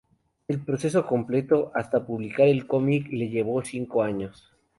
El 0.47 0.57
proceso 0.65 1.05
completo, 1.05 1.71
hasta 1.75 2.03
publicar 2.07 2.47
el 2.47 2.65
cómic, 2.65 3.05
le 3.11 3.29
llevó 3.29 3.63
cinco 3.63 4.01
años. 4.01 4.51